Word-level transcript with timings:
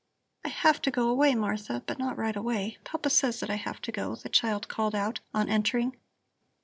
"I 0.43 0.47
have 0.49 0.81
to 0.81 0.89
go 0.89 1.09
away, 1.09 1.35
Martha, 1.35 1.83
but 1.85 1.99
not 1.99 2.17
right 2.17 2.35
away. 2.35 2.79
Papa 2.83 3.11
says 3.11 3.39
that 3.39 3.51
I 3.51 3.55
have 3.57 3.79
to 3.83 3.91
go," 3.91 4.15
the 4.15 4.29
child 4.29 4.67
called 4.67 4.95
out 4.95 5.19
on 5.31 5.47
entering. 5.47 5.95